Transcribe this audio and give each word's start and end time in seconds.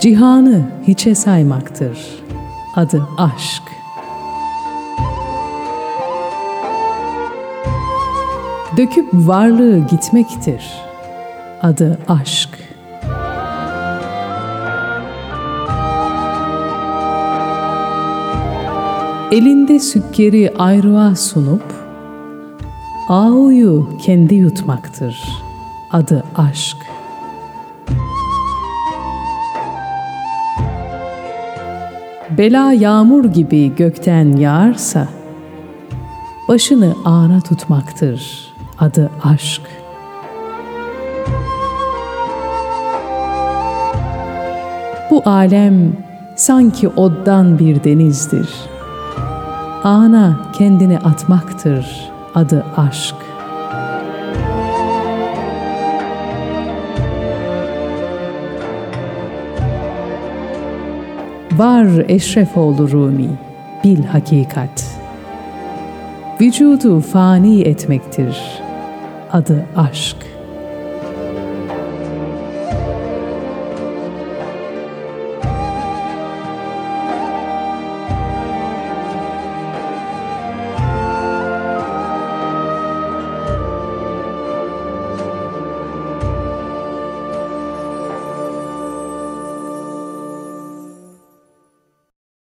Cihanı 0.00 0.62
hiçe 0.86 1.14
saymaktır. 1.14 1.98
Adı 2.74 3.08
aşk. 3.18 3.62
Döküp 8.76 9.08
varlığı 9.12 9.78
gitmektir. 9.78 10.62
Adı 11.62 11.98
aşk. 12.08 12.48
Elinde 19.32 19.78
sükkeri 19.78 20.52
ayrığa 20.58 21.16
sunup, 21.16 21.64
Ağuyu 23.08 23.88
kendi 24.02 24.34
yutmaktır. 24.34 25.28
Adı 25.90 26.24
aşk. 26.36 26.97
Bela 32.30 32.72
yağmur 32.72 33.24
gibi 33.24 33.74
gökten 33.76 34.36
yağarsa, 34.36 35.08
Başını 36.48 36.94
ağına 37.04 37.40
tutmaktır. 37.40 38.48
Adı 38.78 39.10
aşk. 39.24 39.62
Bu 45.10 45.22
alem 45.24 45.92
sanki 46.36 46.88
oddan 46.88 47.58
bir 47.58 47.84
denizdir. 47.84 48.48
Ana 49.84 50.40
kendini 50.52 50.98
atmaktır. 50.98 52.10
Adı 52.34 52.64
aşk. 52.76 53.16
Var 61.58 61.86
Eşrefoğlu 62.08 62.90
Rumi, 62.90 63.28
bil 63.84 64.04
hakikat. 64.04 65.00
Vücudu 66.40 67.00
fani 67.00 67.60
etmektir. 67.62 68.36
Adı 69.32 69.66
aşk. 69.76 70.16